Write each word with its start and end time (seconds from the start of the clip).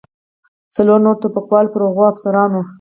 څلور 0.75 0.99
نور 1.05 1.15
ټوپکوال 1.21 1.65
پر 1.73 1.81
هغو 1.87 2.03
افسرانو. 2.11 2.61